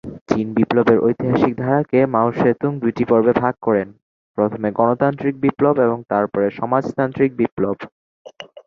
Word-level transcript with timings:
চীন 0.29 0.47
বিপ্লবের 0.57 0.97
ঐতিহাসিক 0.99 1.53
ধারাকে 1.55 1.99
মাও 2.13 2.29
সে 2.31 2.51
তুং 2.61 2.71
দুইটি 2.83 3.03
পর্বে 3.05 3.33
ভাগ 3.41 3.53
করেন, 3.61 3.87
প্রথমে 4.37 4.69
গণতান্ত্রিক 4.77 5.35
বিপ্লব 5.43 5.75
এবং 5.87 5.97
তারপরে 6.11 6.47
সমাজতান্ত্রিক 6.59 7.31
বিপ্লব। 7.35 7.77